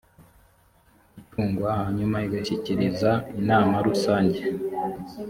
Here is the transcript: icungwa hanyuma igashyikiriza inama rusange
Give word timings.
icungwa 1.19 1.69
hanyuma 1.81 2.17
igashyikiriza 2.27 3.11
inama 3.39 3.75
rusange 3.87 4.39